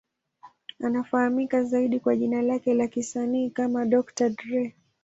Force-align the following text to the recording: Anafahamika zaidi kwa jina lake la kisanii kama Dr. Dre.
Anafahamika 0.79 1.63
zaidi 1.63 1.99
kwa 1.99 2.15
jina 2.15 2.41
lake 2.41 2.73
la 2.73 2.87
kisanii 2.87 3.49
kama 3.49 3.85
Dr. 3.85 4.29
Dre. 4.29 4.75